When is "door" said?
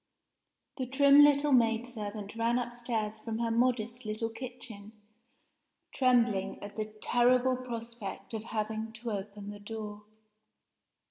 9.59-10.01